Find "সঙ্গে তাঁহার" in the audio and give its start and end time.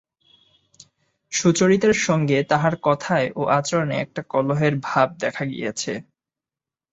2.01-2.75